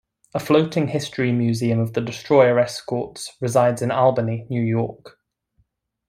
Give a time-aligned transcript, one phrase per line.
[0.33, 5.19] A floating history museum of the destroyer escorts resides in Albany, New York.